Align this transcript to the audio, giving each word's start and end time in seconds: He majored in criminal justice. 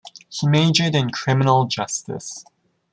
He 0.29 0.47
majored 0.47 0.95
in 0.95 1.11
criminal 1.11 1.65
justice. 1.67 2.43